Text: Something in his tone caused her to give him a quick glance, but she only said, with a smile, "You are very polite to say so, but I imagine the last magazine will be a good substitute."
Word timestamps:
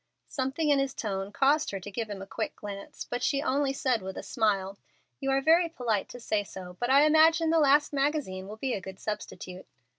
Something 0.29 0.69
in 0.71 0.79
his 0.79 0.95
tone 0.95 1.31
caused 1.31 1.69
her 1.69 1.79
to 1.79 1.91
give 1.91 2.09
him 2.09 2.23
a 2.23 2.25
quick 2.25 2.55
glance, 2.55 3.05
but 3.07 3.21
she 3.21 3.39
only 3.39 3.71
said, 3.71 4.01
with 4.01 4.17
a 4.17 4.23
smile, 4.23 4.79
"You 5.19 5.29
are 5.29 5.41
very 5.41 5.69
polite 5.69 6.09
to 6.09 6.19
say 6.19 6.43
so, 6.43 6.75
but 6.79 6.89
I 6.89 7.03
imagine 7.05 7.51
the 7.51 7.59
last 7.59 7.93
magazine 7.93 8.47
will 8.47 8.57
be 8.57 8.73
a 8.73 8.81
good 8.81 8.99
substitute." 8.99 9.67